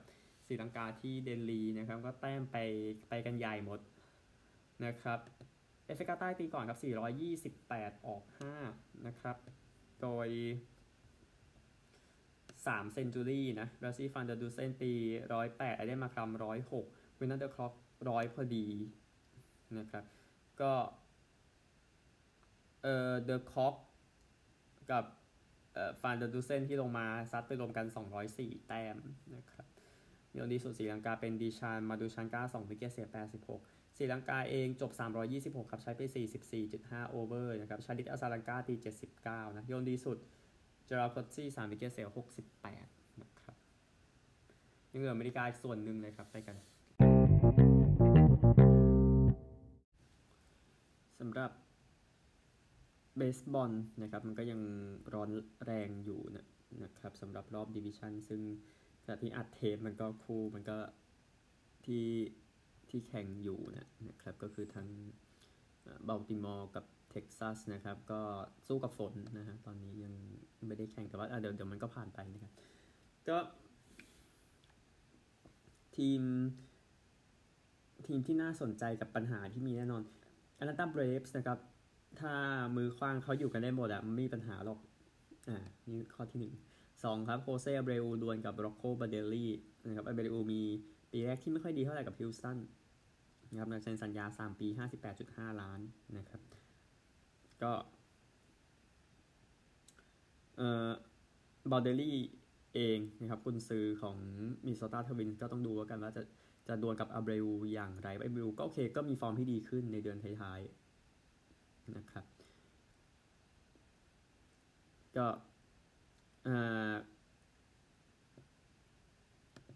[0.47, 2.57] ศรีลังกาที่เดลีนะครับ ก็แต้มไป
[3.09, 3.79] ไปกันใหญ่หมด
[4.85, 5.19] นะครับ
[5.85, 6.79] แอฟริกาใต้ตีก่อนครับ
[7.61, 8.23] 428 ออก
[8.63, 9.37] 5 นะครับ
[10.01, 10.27] โดย
[12.25, 14.93] 3 century นะราสซีฟันเดอร์ดูเซนตี
[15.35, 16.29] 108ไอเดนมาร์ครัม
[16.75, 17.73] 106วินนันเดอร์คล็อก
[18.09, 18.67] ร้อยพอดี
[19.77, 20.03] นะครับ
[20.61, 20.71] ก็
[22.85, 23.75] เอ่อเดอะคล็อก
[24.91, 25.05] กับ
[25.73, 27.85] เอ่อฟันเดอร์ดูเซนที่ลงมาซัดไปรวมกัน
[28.27, 28.97] 204 แต้ม
[29.35, 29.65] นะครับ
[30.31, 33.07] มีคนดีสุดศรีลังกาเป็นดิลชานมาดูชันกา2 wicket เสีย
[33.51, 34.91] 86ศรีลังกาเองจบ
[35.31, 36.01] 326 ครับ ใช้ไป
[36.57, 38.73] 44.5 over นะครับชาริตอาซาลังกาตี
[39.15, 40.17] 79 นะโยนดีสุด
[40.85, 42.07] เจอรัลด์คอตซี่3 wicket เสีย
[42.63, 43.55] 68 นะครับ
[44.91, 46.55] ยังเหลืออเมริกาอีกส่วนหนึ่งเลยครับไปกัน
[51.19, 51.51] สำหรับ
[53.17, 54.59] เบสบอลนะครับมันก็ยัง
[55.13, 55.29] ร้อน
[55.65, 56.45] แรงอยู่นะ
[56.83, 58.41] นะครับสำหรับรอบ division ซึ่ง
[59.03, 60.77] ขณะที่อัดเทปมันก็คู่มันก็
[61.85, 62.05] ที่
[62.89, 64.87] ที่แข่งอยู่นะนะครับก็คือทั้ง
[66.05, 68.21] บัลติมอร์กับเท็กซัสนะครับก็
[68.67, 70.13] สู้กับฝนนะฮะตอนนี้ยัง
[70.67, 72.53] ไม่ได้แข่งแต่ว่าเดี๋ยวเดี๋ยวมันก็ผ่านไปนะครับ
[73.29, 73.37] ก็
[75.97, 76.21] ทีม
[78.07, 80.01] ทีมที่น่าสนใจกับปัญหาที่มีแน่นอน
[80.57, 81.59] อ t แลนตาเบรฟส์นะครับ
[82.21, 82.33] ถ้า
[82.75, 84.79] มือคว้างเขาอยู่กันได้หมดอะไม่มีปัญหาหรอก
[85.49, 85.57] อ่า
[85.89, 86.53] นี่ข้อที่หนึ่ง
[87.03, 89.51] สองครับโฮเซ่อาเบรูดวลกับรอคโคบัลเดลลี่
[89.85, 90.61] นะครับอาเบรูมี
[91.11, 92.57] ปีแรกที่ไม่ค่อยดีเท่าไหร่กับฮิวสตัน
[93.51, 94.67] นะครับเซ็นสัญญา 3 ปี
[95.13, 95.79] 58.5 ล้าน
[96.17, 96.41] นะครับ
[97.63, 97.71] ก็
[100.57, 100.89] เอ่อ
[101.71, 102.17] บัลเดลลี่
[102.75, 104.17] เองนะครับกุนซือของ
[104.65, 106.21] มินนิโซตาทวินส์ก็ต้องดูกันว่าจะ
[106.67, 110.84] จะดวลกับอาเบรูอย่างไรอาเบรูก็โอเคก็มีฟอร์มที่ดีขึ้นในเดือนท้ายๆ
[111.97, 112.25] นะครับ
[115.17, 115.27] ก็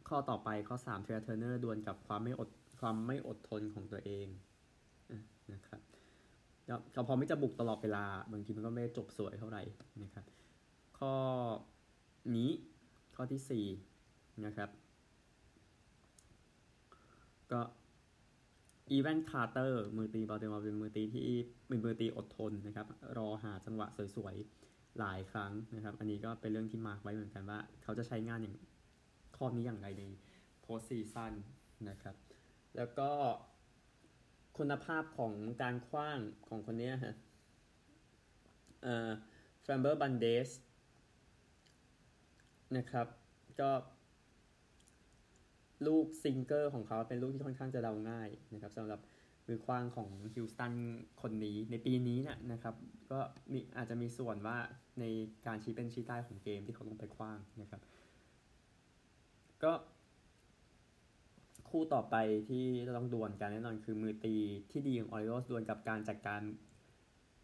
[0.08, 4.28] ข้อต่อไปข้อ3เทรเทอร์เนอร์ดวลกับความไม่อดความไม่อดทนของตัวเอง
[5.54, 5.82] นะครับ
[6.92, 9.62] เขาพร้อมจะบุกตลอดเวลา บางทีมันก็ไม่จบสวยเท่าไหร่
[10.04, 10.26] นะครับ
[11.00, 11.14] ข้อ
[12.36, 12.52] นี้
[13.16, 14.70] ข้อที่4นะครับ
[17.52, 17.62] ก็
[18.92, 21.22] อีแวนคาร์เตอร์มือตีบอลเตมอเป็นมือตีที่
[21.68, 28.56] เป็นมือตีอดทนนะครับ รอหาจังหวะสวยๆ หลายครั้งนะครับ อันนี้ก็เป็นเรื่องที่ mark ไว้เหมือนกันว่า เขาจะใช้งานอย่าง
[29.38, 30.04] ข้อนี้อย่างไรใน
[30.62, 31.34] postseason
[31.90, 32.16] นะครับ
[32.76, 33.10] แล้วก็
[34.58, 37.16] คุณภาพของการคว้างของคนนี้ฮะ
[38.84, 39.10] เอ่อ
[39.62, 40.50] แฟรมเบอร์วาลเดส
[42.78, 43.08] นะครับ
[43.60, 43.70] ก็
[45.88, 49.00] ลูก sinker ของเขาเป็นลูกที่ค่อนข้างจะเดาง่ายนะครับสำหรับ
[49.48, 50.74] มือคว้างของฮิวสตัน
[51.22, 52.76] คนนี้ในปีนี้นะนะครับ
[53.12, 53.20] ก็
[53.54, 54.58] มีอาจจะมีส่วนว่า
[55.00, 55.06] ใน
[55.48, 57.82] การชี้เป็นชี้ตายของเกมที่เขาลงไปคว้างนะครับ
[59.64, 59.74] ก็
[61.70, 62.16] คู่ต่อไป
[62.50, 64.36] ที่จะต้องดวลกันแน่นอนคือมือตี
[64.72, 66.42] ที่ดีของ Orioles ดวลกับการจัดการ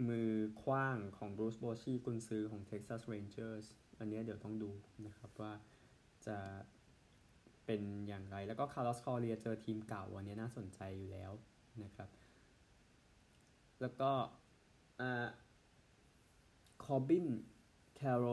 [0.09, 0.29] มือ
[0.63, 3.65] ขว้างของ Bruce Bochy กุนซือของ Texas Rangers
[3.99, 4.71] อันนี้เดี๋ยวต้องดู
[5.05, 5.51] นะครับว่า
[6.25, 6.37] จะ
[7.65, 11.31] เป็นอย่างไร แล้วก็ Carlos Correa เจอทีมเก่าอันนี้น่าสนใจอยู่แล้ว
[11.83, 12.09] นะครับ
[13.81, 14.11] แล้วก็
[16.83, 17.27] Corbin
[17.95, 18.25] Carroll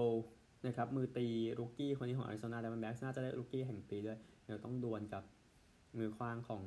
[0.66, 1.26] นะครับ มือตี
[1.58, 5.24] rookie คนนี้ของ Arizona Diamondbacks น่าจะได้ rookie แห่งปีด้วย เดี๋ยวต้องดวลกับ
[5.98, 6.62] มือขว้างของ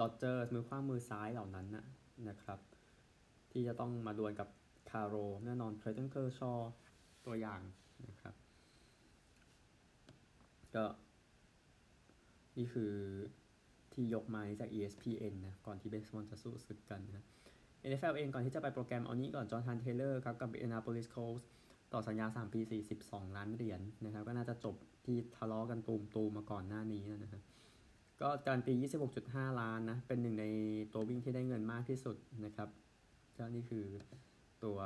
[0.00, 1.84] Dodgers มือขว้างมือซ้ายเหล่านั้นนะ
[2.28, 2.58] นะครับ
[3.52, 4.48] ที่จะต้องมาดวลกับ
[4.90, 6.52] Carroll แน่นอน Clayton Kershaw
[7.26, 7.60] ตัวอย่าง
[8.08, 8.34] นะครับ
[10.74, 10.84] ก็
[12.56, 12.92] นี่คือ
[13.92, 17.24] ที่ยกมาจาก ESPN นะ ก่อนที่เบสบอลจะสู้ศึกกันนะ
[17.88, 21.44] NFL เองก่อนที่จะไปโปรแกรมเอานี้ก่อน Jonathan Taylor ครับกับ Indianapolis Colts
[21.92, 22.60] ต่อสัญญา 3 ปี
[22.96, 27.42] 42 ล้านเหรียญนะครับ ก็น่าจะจบที่ทะเลาะกันตูมตูมมาก่อนหน้านี้นะครับ
[28.20, 28.72] ก็การปี
[29.16, 30.46] 26.5 ล้านนะ เป็นหนึ่งใน
[30.92, 32.68] ตัววิ่งที่ได้เงินมากที่สุดนะครับ
[33.38, 33.84] ก็นี่คือ
[34.64, 34.78] ตัว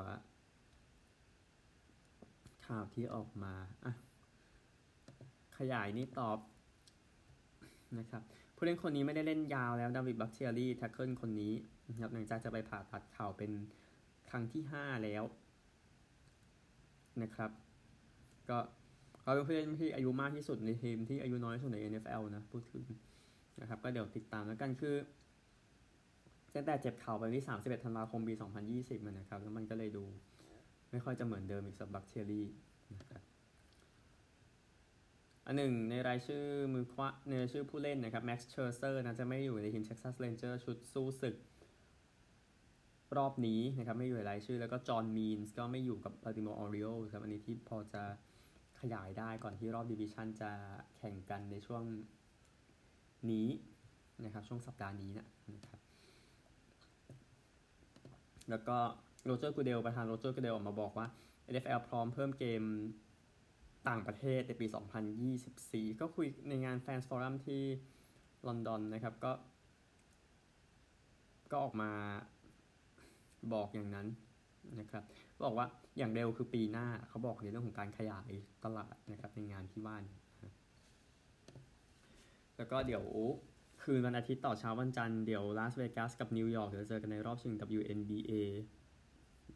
[2.67, 3.55] ข่าวที่ออกมา
[3.85, 3.93] อะ
[5.59, 6.39] ขยายนี่ตอบ
[7.99, 8.23] นะครับ
[8.57, 11.53] ผู้เล่นคนนี้ไม่ได้เล่นยาวแล้ว David Bakhtiari tackle คนนี้
[11.89, 13.51] นะครับหลังจากจะไปผ่าตัดเข่าเป็น
[14.31, 15.25] ครั้งที่ 5 แล้ว
[17.23, 17.51] นะครับ
[18.49, 18.59] ก็
[19.21, 22.85] เขาเป็นผู้เล่นที่อายุมากที่สุดในทีมที่อายุน้อยที่สุดใน NFL นะพูดถึง
[23.61, 24.97] นะครับก็เดี๋ยวติดตามแล้วกันคือ
[26.55, 28.35] ตั้งแต่เจ็บเข่าไปที่ 31 ธันวาคมปี
[28.71, 30.05] 2020มันนะครับแล้วมันก็เลยดู
[30.91, 32.47] ไม่ค่อยจะเหมือนเดิมอีกสำหรับ Bakhtiari
[32.95, 33.23] นะครับ
[35.51, 41.37] อันหนึ่งในรายชื่อมือขว้างในรายชื่อผู้เล่นนะครับ Max Scherzer นะจะไม่อยู่ในทีม Texas Rangers ชุดสู้ศึก
[43.17, 48.03] รอบนี้นะครับไม่อยู่ในรายชื่อแล้วก็ John Means ก็ไม่อยู่กับ Baltimore Orioles ครับอันนี้ที่พอจะ
[48.81, 50.51] ขยายได้ก่อนที่รอบ division จะ
[50.99, 51.83] แข่งกันในช่วง
[53.31, 53.49] นี้
[54.25, 55.81] นะครับช่วงสัปดาห์นี้นะนะครับ
[58.51, 58.77] แล้วก็
[59.25, 61.07] Roger Goodell ประธาน Roger Goodell ออกมาบอกว่า
[61.53, 62.63] NFL พร้อมเพิ่มเกม
[63.89, 64.67] ต่างประเทศในปี
[65.33, 67.63] 2024 ก็คุยในงาน fan forum ที่
[68.47, 69.33] ลอนดอนนะครับก็
[71.51, 71.91] ก็ออกมา
[73.53, 74.07] บอกอย่างนั้น
[74.81, 75.05] นะครับ
[75.45, 75.67] บอกว่า
[75.99, 78.31] อย่างเร็วคือปีหน้าเขาบอกในเรื่องของการขยาย
[78.65, 80.05] ตลาดนะครับในงานที่ว่าน
[82.57, 83.05] แล้วก็เดี๋ยว
[83.83, 88.33] คืนวันอาทิตย์ต่อเช้าวันจันทร์เดี๋ยวลาสเวกัสกับนิวยอร์กจะเจอกันในรอบชิง WNBA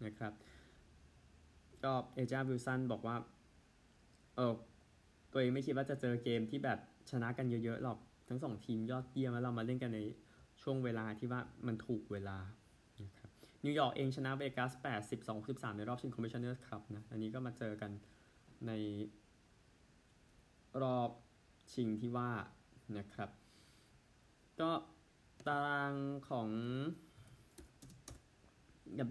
[0.06, 0.32] นะครับ
[1.84, 3.16] ก็เอจาวิลสันบอกว่า
[4.36, 4.52] เออ
[5.32, 6.78] ตัวเองไม่คิดว่าจะเจอเกมที่แบบ
[7.10, 10.00] ชนะกันเยอะๆหรอกทั้งสองทีมยอดเยี่ยมแล้วเรามาเล่นกันใน
[10.62, 12.38] ช่วงเวลาที่ว่ามันถูกเวลา
[13.04, 13.30] นะครับ
[13.64, 14.72] นิวยอร์กเองชนะเวกัส
[15.14, 17.90] 82 13 ในรอบชิง commissioner ครับนะอันนี้ก็มาเจอกัน
[18.66, 18.72] ใน
[20.82, 21.10] รอบ
[21.72, 22.30] ชิงที่ว่า
[22.98, 23.30] นะครับ
[24.60, 24.70] ก็
[25.46, 25.94] ตาราง
[26.28, 26.48] ของ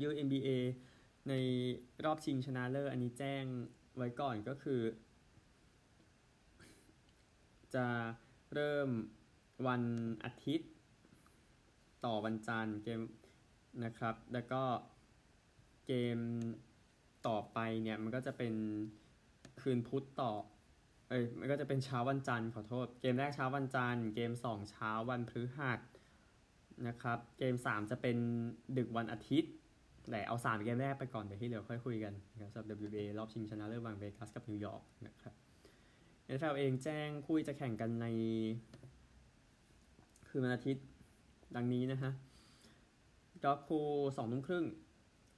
[0.09, 0.49] WNBA
[1.29, 1.33] ใน
[2.05, 3.45] รอบชิงชนะเลิศอันนี้แจ้ง
[3.97, 4.81] ไว้ก่อนก็คือ
[7.75, 7.87] จะ
[8.53, 8.89] เริ่ม
[9.67, 9.83] วัน
[10.25, 10.71] อาทิตย์
[12.05, 13.01] ต่อวันจันทร์เกม
[13.85, 14.63] นะครับ แล้วก็
[15.87, 16.17] เกม
[17.27, 18.53] ต่อไปเนี่ยมันก็จะเป็น
[19.61, 20.31] คืนพุธต่อ
[21.09, 25.79] เอ้ยมันก็จะเป็นเช้าวันจันทร์ขอโทษ เกมแรกเช้าวันจันทร์ เกมสองเช้าวันพฤหัส
[26.87, 28.17] นะครับ เกมสามจะเป็น
[28.77, 29.51] ดึกวันอาทิตย์
[30.09, 35.33] แหละเอาสามเกมแรกไปก่อนเดี๋ยวที่เหลือค่อยคุยกันนะครับสำหรับ WNBA รอบชิงชนะเลิศระหว่างเวกัสกับนิวยอร์กนะครับ
[36.31, 38.07] NFL เองแจ้งคู่จะแข่งกันใน
[40.27, 40.85] คืนวันอาทิตย์
[41.55, 42.11] ดังนี้นะฮะ
[43.43, 43.85] ก็คู่
[44.17, 44.65] สองทุ่มครึ่ง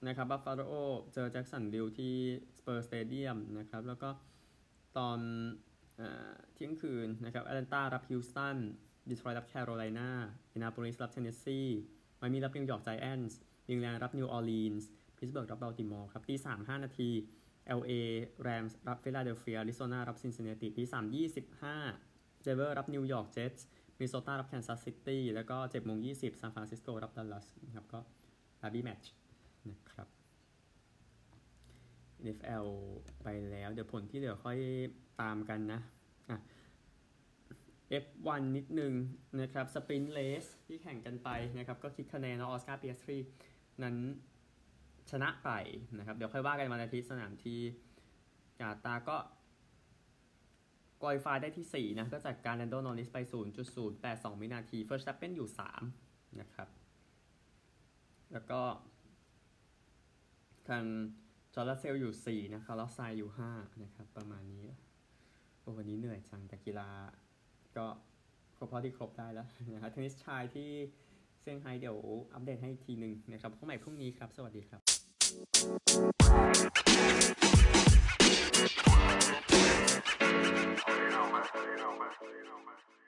[0.08, 0.62] นะครับบัฟฟาโล
[1.14, 2.16] เจอแจ็คสันวิลที่
[2.58, 4.10] Spurs Stadium นะครับ แล้วก็
[4.98, 5.20] ตอน
[6.54, 8.58] เที่ยงคืนนะครับแอตแลนตารับฮิวสตัน
[9.10, 10.10] ดีทรอยต์รับแคโรไลนา
[10.54, 11.62] อินเดียนาโพลิสรับเทนเนสซี
[12.18, 13.38] ไมมีรับ New York Giants
[13.70, 17.10] นิวอิงแลนด์รับนิวออร์ลีนส์พิตต์สเบิร์กรับบัลติมอร์ครับตีสามห้านาที
[17.80, 17.92] LA
[18.48, 21.78] Rams รับฟิลาเดลเฟียแอริโซนารับซินซินแนติตีสามยี่สิบห้า
[22.44, 23.68] เดนเวอร์รับ New York Jets
[24.00, 28.00] มินนิโซตารับแคนซัสซิตี้แล้วก็เจ็ดโมงยี่สิบซานฟรานซิสโกรับดัลลัสนะครับก็
[28.62, 29.12] ดาร์บี้แมตช์
[29.70, 30.08] นะครับ
[32.24, 32.68] NFL
[33.24, 34.58] ไปแล้ว เดี๋ยวผลที่เหลือค่อย
[35.22, 35.80] ตามกันนะ
[36.30, 36.38] อะ
[38.04, 38.94] F1 นิดนึง
[39.42, 43.18] นะครับ sprint race ที่แข่งกันไปนะครับ ก็คิดคะแนน Oscar Piastri
[43.84, 43.96] นั้น
[45.12, 45.50] ชนะไป
[45.98, 47.60] นะครับ เดี๋ยวค่อยว่ากันวันอาทิตย์สนามที่
[48.60, 49.18] กาตาร์ก็
[51.04, 53.18] qualify ได้ที่ 4 นะ ก็จากการ Lando Norris ไป
[53.80, 55.50] 0.082วินาทีเฟิร์ส t ต p เป็นอยู่
[55.94, 56.68] 3 นะครับ
[58.34, 58.62] แล้วก็
[60.68, 60.84] ทาง
[61.54, 64.66] จอร์เซลอยู่ 4 นะครับแล้วไซอยู่ 5 นะครับ ประมาณนี้
[65.60, 66.90] โอ้วันนี้เหนื่อยจังแต่กีฬา
[67.78, 67.86] ก็
[68.58, 70.70] ครบพอที่ครบได้แล้วนะครับเทนนิสชายที่
[71.42, 71.98] เซี่ยงไฮ้เดี๋ยว
[72.34, 74.93] อัปเดตให้อีกทีหนึ่งนะครับพบใหม่พรุ่งนี้ครับ สวัสดีครับ
[75.32, 75.36] You
[81.12, 81.44] know, man.
[83.00, 83.03] You.